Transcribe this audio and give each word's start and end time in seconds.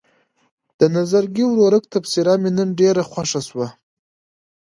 د 0.79 0.81
نظرګي 0.95 1.45
ورورک 1.47 1.83
تبصره 1.93 2.33
مې 2.41 2.51
نن 2.57 2.69
ډېره 2.79 3.03
خوښه 3.09 3.41
شوه. 3.47 3.67